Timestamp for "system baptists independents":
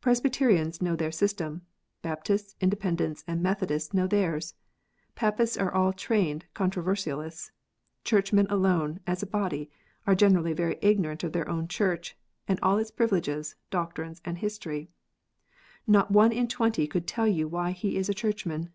1.10-3.24